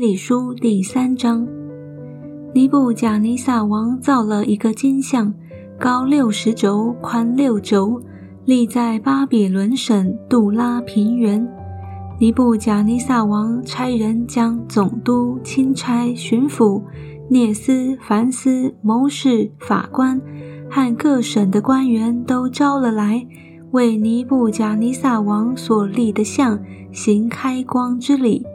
[0.00, 1.46] 理书第三章：
[2.54, 5.34] 尼布甲尼撒王造了一个金像，
[5.78, 8.00] 高六十轴，宽六轴，
[8.46, 11.46] 立在巴比伦省杜拉平原。
[12.18, 16.82] 尼布甲尼撒王差人将总督、钦差、巡抚、
[17.28, 20.18] 聂斯、凡斯、谋士、法官
[20.70, 23.26] 和各省的官员都招了来，
[23.72, 26.58] 为尼布甲尼撒王所立的像
[26.90, 28.46] 行开光之礼。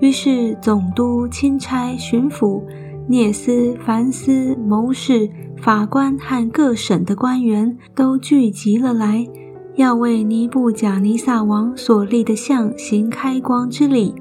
[0.00, 2.62] 于是，总督、钦差、巡抚、
[3.06, 5.28] 聂斯、凡斯、谋士、
[5.58, 9.26] 法官和各省的官员都聚集了来。
[9.76, 14.14] 要为尼布甲尼撒王所立的像行开光之礼，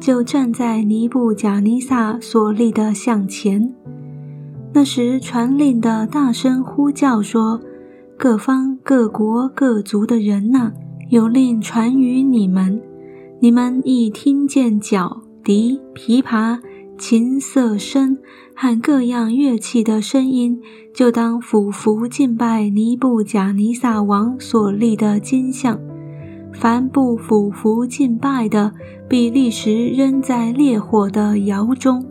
[0.00, 3.72] 就站在尼布甲尼撒所立的像前。
[4.72, 7.60] 那时，传令的大声呼叫说
[8.18, 10.72] ：“各方各国各族的人呐，
[11.10, 12.80] 有令传于你们：
[13.40, 16.58] 你们一听见角笛、琵琶、
[16.98, 18.18] 琴瑟声
[18.54, 20.60] 和各样乐器的声音。”
[20.92, 25.78] 就当俯伏敬拜尼布甲尼撒王所立的金像，
[26.52, 28.72] 凡不俯伏敬拜的，
[29.08, 32.04] 必立时扔在烈火的窑中。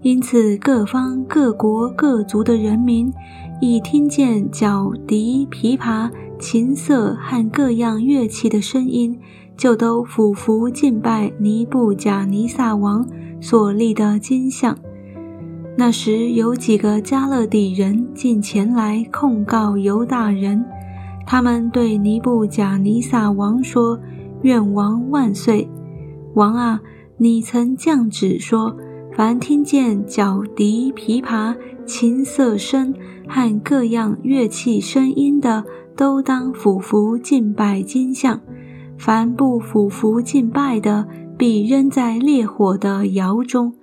[0.00, 3.12] 因此，各方各国各族的人民，
[3.60, 9.18] 一听见角笛、琵琶、琴瑟和各样乐器的声音，
[9.56, 13.08] 就都俯伏敬拜尼布甲尼撒王
[13.40, 14.76] 所立的金像。
[15.76, 20.64] 那时有几个加勒底人进前来控告犹大人，
[21.26, 23.98] 他们对尼布甲尼撒王说
[24.42, 25.68] ：“愿王万岁！
[26.34, 26.80] 王啊，
[27.16, 28.76] 你曾降旨说，
[29.16, 31.56] 凡听见角笛、琵琶、
[31.86, 32.94] 琴瑟声
[33.26, 35.64] 和各样乐器声音的，
[35.96, 38.40] 都当俯伏敬拜金像；
[39.04, 43.74] 凡不俯伏敬拜的，必扔在烈火的窑中。”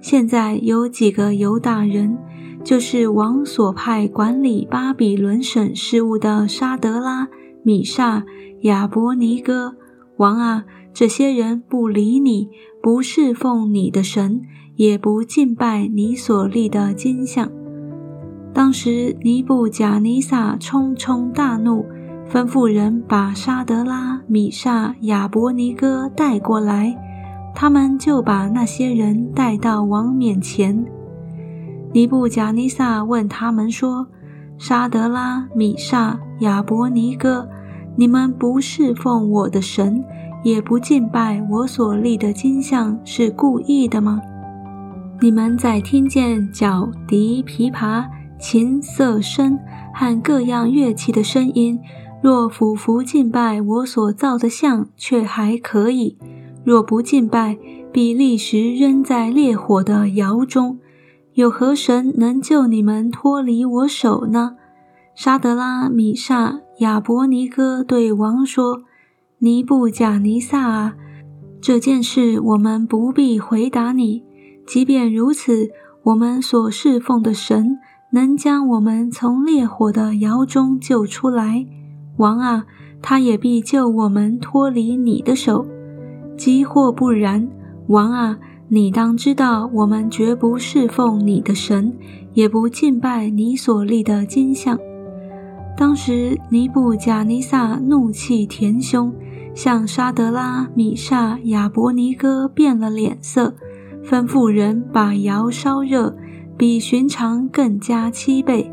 [0.00, 2.16] 现在有几个犹大人，
[2.62, 7.28] 就是王所派管理巴比伦省事务的沙德拉、
[7.64, 8.24] 米沙、
[8.60, 9.74] 亚伯尼哥
[10.18, 12.48] 王啊，这些人不理你，
[12.80, 14.42] 不侍奉你的神，
[14.76, 17.50] 也不敬拜你所立的金像。
[18.54, 21.84] 当时尼布甲尼撒冲冲大怒，
[22.32, 26.96] 吩咐人把沙德拉、米沙、亚伯尼哥带过来。
[27.52, 30.86] 他们就把那些人带到王面前。
[31.92, 34.06] 尼布贾尼撒问他们说
[34.56, 37.48] ：“沙德拉、米沙、亚伯尼哥，
[37.96, 40.04] 你们不侍奉我的神，
[40.44, 44.20] 也不敬拜我所立的金像，是故意的吗？
[45.20, 48.06] 你们在听见角笛、琵琶、
[48.38, 49.58] 琴瑟声
[49.92, 51.78] 和各样乐器的声音，
[52.22, 56.18] 若俯伏敬拜我所造的像，却还可以。”
[56.62, 57.58] 若不敬拜，
[57.90, 60.78] 必立时扔在烈火的窑中。
[61.32, 64.56] 有何神能救你们脱离我手呢？
[65.14, 68.82] 沙德拉、米萨、亚伯尼哥对王说
[69.38, 70.94] ：“尼布甲尼撒啊，
[71.60, 74.22] 这件事我们不必回答你。
[74.66, 75.70] 即便如此，
[76.04, 77.78] 我们所侍奉的神
[78.12, 81.66] 能将我们从烈火的窑中救出来。
[82.20, 82.66] 王啊，
[83.00, 85.66] 他也必救我们脱离你的手。”
[86.36, 87.48] 即或不然，
[87.86, 88.38] 王啊，
[88.68, 91.94] 你当知道，我们绝不侍奉你的神，
[92.34, 94.78] 也不敬拜你所立的金像。
[95.76, 99.12] 当时尼布贾尼撒怒气填胸，
[99.54, 103.54] 向沙德拉、米沙、亚伯尼哥变了脸色，
[104.04, 106.14] 吩咐人把窑烧热，
[106.56, 108.70] 比寻常更加七倍，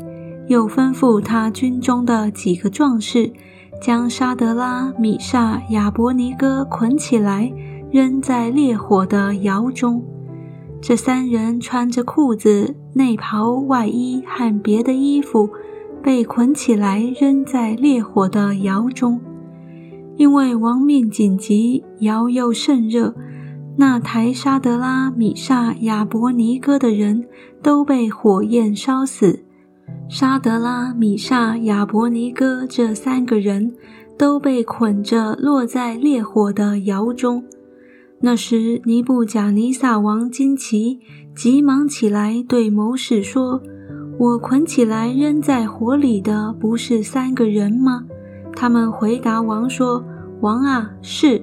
[0.48, 3.32] 又吩咐他军中的几个壮士。
[3.80, 7.52] 将沙德拉、米沙、亚伯尼哥捆起来，
[7.92, 10.04] 扔在烈火的窑中。
[10.80, 15.48] 这三人穿着裤子、内袍、外衣和别的衣服，
[16.02, 19.20] 被捆起来扔在烈火的窑中。
[20.16, 23.14] 因为亡命紧急，窑又甚热，
[23.76, 27.24] 那抬沙德拉、米沙、亚伯尼哥的人
[27.62, 29.44] 都被火焰烧死。
[30.10, 33.74] 沙德拉、米沙、亚伯尼哥这三个人
[34.16, 37.44] 都被捆着落在烈火的窑中。
[38.20, 40.98] 那时，尼布甲尼撒王惊奇，
[41.36, 43.60] 急忙起来对谋士说
[44.18, 48.04] ：“我捆起来扔在火里的不是三个人吗？”
[48.56, 50.02] 他们回答王说
[50.40, 51.42] ：“王啊，是。”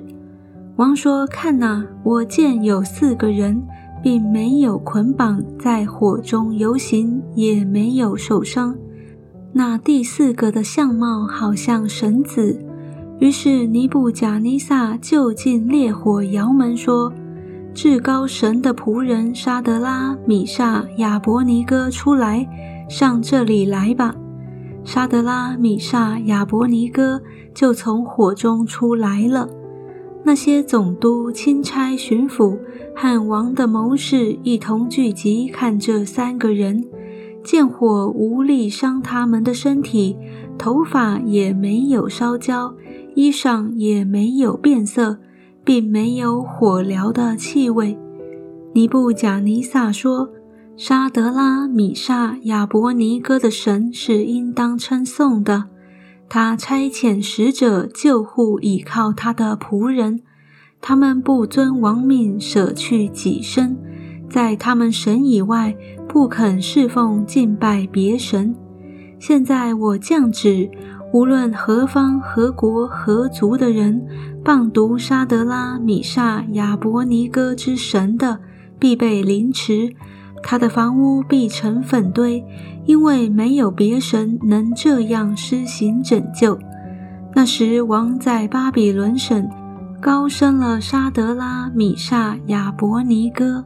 [0.75, 3.63] 王说：“看哪，我见有四个人。”
[4.05, 8.77] 并没有捆绑在火中游行，也没有受伤。
[9.51, 12.63] 那第四个的相貌好像神子。
[13.17, 17.11] 于是尼布甲尼撒就近烈火窑门说
[17.73, 22.47] ：“至高神的仆人沙德拉、米萨、亚伯尼哥出来，
[22.87, 24.13] 上这里来吧。”
[24.85, 27.19] 沙德拉、米萨、亚伯尼哥
[27.55, 29.49] 就从火中出来了。
[30.25, 32.57] 那些总督、钦差、巡抚
[32.95, 36.83] 和王的谋士一同聚集，看这三个人，
[37.43, 40.17] 见火无力伤他们的身体，
[40.57, 42.73] 头发也没有烧焦，
[43.13, 45.19] 衣裳也没有变色，
[45.63, 47.95] 并没有火燎的气味。
[48.73, 50.31] 尼布贾尼撒说。
[50.77, 55.67] 沙德拉、米沙、亚伯尼哥的神是应当称颂的。
[56.27, 60.21] 他差遣使者救护倚靠他的仆人，
[60.81, 63.77] 他们不遵王命，舍去己身，
[64.29, 65.75] 在他们神以外
[66.07, 68.55] 不肯侍奉敬拜别神。
[69.19, 70.69] 现在我降旨，
[71.13, 74.05] 无论何方、何国、何族的人，
[74.43, 78.39] 谤读沙德拉、米萨、亚伯尼哥之神的，
[78.77, 79.95] 必被凌迟。
[80.47, 82.45] 他的房屋必成粉堆，
[82.85, 86.59] 因为没有别神能这样施行拯救。
[87.33, 89.49] 那时，王在巴比伦省
[89.99, 93.65] 高升了沙德拉、米萨、亚伯尼哥。